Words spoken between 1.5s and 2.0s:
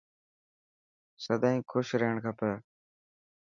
خوش